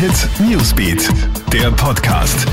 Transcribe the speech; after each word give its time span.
Hit 0.00 0.30
Newsbeat, 0.48 1.10
der 1.52 1.70
Podcast. 1.72 2.48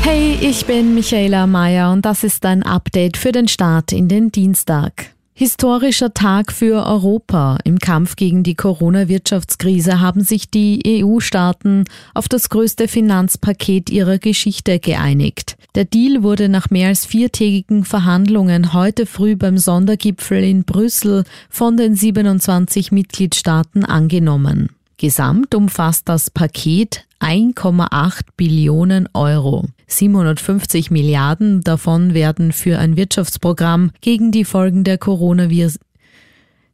Hey, 0.00 0.38
ich 0.40 0.64
bin 0.64 0.94
Michaela 0.94 1.46
Mayer 1.46 1.92
und 1.92 2.06
das 2.06 2.24
ist 2.24 2.46
ein 2.46 2.62
Update 2.62 3.18
für 3.18 3.30
den 3.30 3.46
Start 3.46 3.92
in 3.92 4.08
den 4.08 4.32
Dienstag. 4.32 5.10
Historischer 5.34 6.14
Tag 6.14 6.50
für 6.50 6.86
Europa. 6.86 7.58
Im 7.64 7.78
Kampf 7.78 8.16
gegen 8.16 8.42
die 8.42 8.54
Corona-Wirtschaftskrise 8.54 10.00
haben 10.00 10.22
sich 10.22 10.48
die 10.50 11.02
EU-Staaten 11.04 11.84
auf 12.14 12.26
das 12.26 12.48
größte 12.48 12.88
Finanzpaket 12.88 13.90
ihrer 13.90 14.16
Geschichte 14.16 14.78
geeinigt. 14.78 15.58
Der 15.74 15.84
Deal 15.84 16.22
wurde 16.22 16.48
nach 16.48 16.70
mehr 16.70 16.88
als 16.88 17.04
viertägigen 17.04 17.84
Verhandlungen 17.84 18.72
heute 18.72 19.04
früh 19.04 19.36
beim 19.36 19.58
Sondergipfel 19.58 20.42
in 20.42 20.64
Brüssel 20.64 21.24
von 21.50 21.76
den 21.76 21.94
27 21.94 22.92
Mitgliedstaaten 22.92 23.84
angenommen. 23.84 24.70
Gesamt 25.00 25.54
umfasst 25.54 26.08
das 26.08 26.28
Paket 26.28 27.04
1,8 27.20 28.22
Billionen 28.36 29.08
Euro. 29.14 29.66
750 29.86 30.90
Milliarden 30.90 31.60
davon 31.60 32.14
werden 32.14 32.50
für 32.50 32.80
ein 32.80 32.96
Wirtschaftsprogramm 32.96 33.92
gegen 34.00 34.32
die 34.32 34.44
Folgen 34.44 34.82
der 34.82 34.98
Coronavirus 34.98 35.78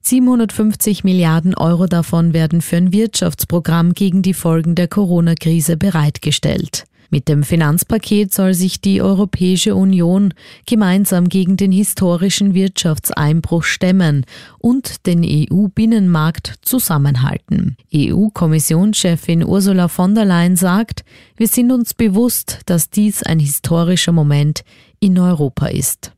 750 0.01 1.05
Milliarden 1.05 1.55
Euro 1.55 1.87
davon 1.87 2.33
werden 2.33 2.63
für 2.63 2.77
ein 2.77 2.93
Wirtschaftsprogramm 2.93 3.93
gegen 3.93 4.23
die 4.23 4.35
Folgen 4.35 4.75
der 4.75 4.89
Corona-Krise 4.89 5.77
bereitgestellt. 5.77 6.85
Mit 7.15 7.29
dem 7.29 7.45
Finanzpaket 7.45 8.35
soll 8.35 8.55
sich 8.55 8.81
die 8.81 9.01
Europäische 9.01 9.77
Union 9.77 10.35
gemeinsam 10.67 11.29
gegen 11.29 11.57
den 11.57 11.71
historischen 11.71 12.55
Wirtschaftseinbruch 12.55 13.63
stemmen 13.63 14.27
und 14.59 15.07
den 15.07 15.23
EU-Binnenmarkt 15.25 16.55
zusammenhalten. 16.63 17.77
EU-Kommissionschefin 17.95 19.45
Ursula 19.45 19.87
von 19.87 20.17
der 20.17 20.25
Leyen 20.25 20.57
sagt, 20.57 21.05
wir 21.37 21.47
sind 21.47 21.71
uns 21.71 21.95
bewusst, 21.95 22.63
dass 22.67 22.91
dies 22.91 23.23
ein 23.23 23.39
historischer 23.39 24.11
Moment 24.11 24.65
in 24.99 25.17
Europa 25.17 25.67
ist. 25.67 26.11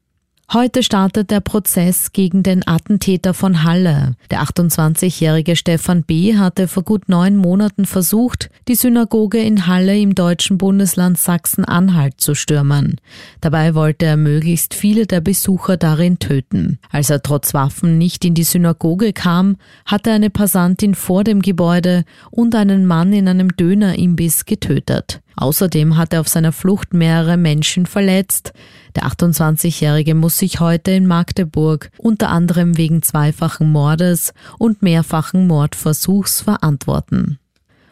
Heute 0.52 0.84
startet 0.84 1.32
der 1.32 1.40
Prozess 1.40 2.12
gegen 2.12 2.44
den 2.44 2.64
Attentäter 2.64 3.34
von 3.34 3.64
Halle. 3.64 4.14
Der 4.30 4.44
28-jährige 4.44 5.56
Stefan 5.56 6.04
B. 6.04 6.36
hatte 6.36 6.68
vor 6.68 6.84
gut 6.84 7.08
neun 7.08 7.36
Monaten 7.36 7.84
versucht, 7.84 8.48
die 8.68 8.76
Synagoge 8.76 9.38
in 9.38 9.66
Halle 9.66 9.98
im 9.98 10.14
deutschen 10.14 10.56
Bundesland 10.56 11.18
Sachsen-Anhalt 11.18 12.20
zu 12.20 12.36
stürmen. 12.36 13.00
Dabei 13.40 13.74
wollte 13.74 14.06
er 14.06 14.16
möglichst 14.16 14.74
viele 14.74 15.08
der 15.08 15.20
Besucher 15.20 15.76
darin 15.76 16.20
töten. 16.20 16.78
Als 16.92 17.10
er 17.10 17.22
trotz 17.22 17.52
Waffen 17.52 17.98
nicht 17.98 18.24
in 18.24 18.34
die 18.34 18.44
Synagoge 18.44 19.12
kam, 19.12 19.56
hatte 19.84 20.12
eine 20.12 20.30
Passantin 20.30 20.94
vor 20.94 21.24
dem 21.24 21.42
Gebäude 21.42 22.04
und 22.30 22.54
einen 22.54 22.86
Mann 22.86 23.12
in 23.12 23.26
einem 23.26 23.48
Dönerimbiss 23.56 24.44
getötet. 24.44 25.20
Außerdem 25.36 25.96
hat 25.98 26.14
er 26.14 26.20
auf 26.20 26.28
seiner 26.28 26.52
Flucht 26.52 26.94
mehrere 26.94 27.36
Menschen 27.36 27.86
verletzt. 27.86 28.52
Der 28.94 29.04
28-Jährige 29.04 30.14
muss 30.14 30.38
sich 30.38 30.60
heute 30.60 30.92
in 30.92 31.06
Magdeburg 31.06 31.90
unter 31.98 32.30
anderem 32.30 32.78
wegen 32.78 33.02
zweifachen 33.02 33.70
Mordes 33.70 34.32
und 34.58 34.82
mehrfachen 34.82 35.46
Mordversuchs 35.46 36.40
verantworten. 36.40 37.38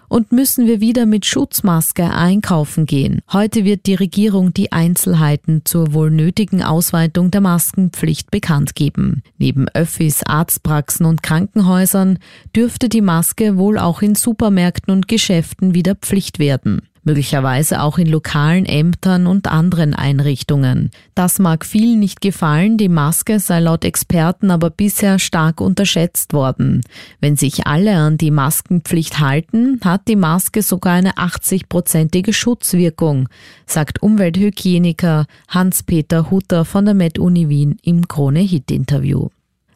Und 0.09 0.33
müssen 0.33 0.67
wir 0.67 0.81
wieder 0.81 1.07
mit 1.07 1.27
Schutzmaske 1.27 2.05
einkaufen 2.05 2.87
gehen? 2.87 3.21
Heute 3.33 3.65
wird 3.65 3.87
die 3.87 3.95
Regierung 3.95 4.55
die 4.55 4.71
Einzelheiten 4.71 5.63
zur 5.65 5.93
wohl 5.93 6.11
nötigen 6.11 6.63
Ausweitung 6.63 7.31
der 7.31 7.41
Maskenpflicht 7.41 8.31
bekannt 8.31 8.75
geben. 8.75 9.23
Neben 9.39 9.69
Öffis, 9.71 10.23
Arztpraxen 10.25 11.05
und 11.05 11.23
Krankenhäusern 11.23 12.19
dürfte 12.55 12.89
die 12.89 13.01
Maske 13.01 13.57
wohl 13.57 13.79
auch 13.79 14.03
in 14.03 14.15
Supermärkten 14.15 14.95
und 14.95 15.09
Geschäften 15.09 15.75
wieder 15.75 15.95
Pflicht 15.97 16.39
werden 16.39 16.83
möglicherweise 17.05 17.81
auch 17.83 17.99
in 17.99 18.07
lokalen 18.07 18.67
Ämtern 18.67 19.27
und 19.27 19.47
anderen 19.47 19.95
Einrichtungen. 19.95 20.91
Das 21.15 21.39
mag 21.39 21.65
vielen 21.65 22.01
nicht 22.01 22.21
gefallen, 22.21 22.77
die 22.77 22.89
Maske 22.89 23.39
sei 23.39 23.61
laut 23.61 23.85
Experten 23.85 24.51
aber 24.51 24.71
bisher 24.71 25.19
stark 25.19 25.61
unterschätzt 25.61 26.33
worden. 26.33 26.83
Wenn 27.21 27.37
sich 27.37 27.67
alle 27.67 27.97
an 27.97 28.19
die 28.19 28.31
Maskenpflicht 28.31 29.21
halten, 29.21 29.81
hat 29.85 30.09
die 30.09 30.17
Maske 30.17 30.63
sogar 30.63 30.95
eine 30.95 31.13
80-prozentige 31.13 32.33
Schutzwirkung, 32.33 33.29
sagt 33.67 34.03
Umwelthygieniker 34.03 35.27
Hans-Peter 35.49 36.31
Hutter 36.31 36.65
von 36.65 36.85
der 36.85 36.95
Med-Uni 36.95 37.49
Wien 37.49 37.77
im 37.83 38.09
Krone-Hit-Interview. 38.09 39.29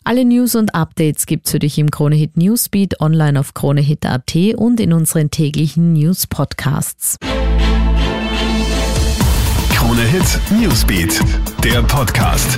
Alle 0.08 0.24
News 0.24 0.54
und 0.54 0.74
Updates 0.74 1.26
gibt's 1.26 1.50
für 1.50 1.58
dich 1.58 1.76
im 1.76 1.90
Kronehit 1.90 2.38
Newsbeat 2.38 2.98
online 3.02 3.38
auf 3.38 3.52
kronehit.at 3.52 4.34
und 4.56 4.80
in 4.80 4.94
unseren 4.94 5.30
täglichen 5.30 5.92
News 5.92 6.26
Podcasts. 6.26 7.18
Kronehit 9.74 10.40
Newsbeat, 10.58 11.20
der 11.62 11.82
Podcast. 11.82 12.56